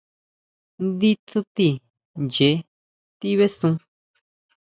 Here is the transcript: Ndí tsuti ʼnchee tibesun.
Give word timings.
Ndí 0.85 1.11
tsuti 1.27 1.67
ʼnchee 2.17 2.55
tibesun. 3.19 3.73